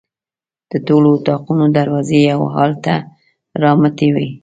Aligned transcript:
د 0.71 0.73
ټولو 0.87 1.07
اطاقونو 1.17 1.65
دروازې 1.77 2.19
یو 2.31 2.41
حال 2.53 2.71
ته 2.85 2.95
رامتې 3.61 4.07
وې. 4.15 4.27